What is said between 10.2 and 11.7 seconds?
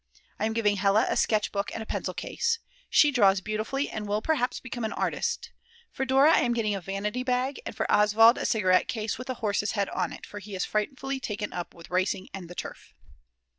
for he is frightfully taken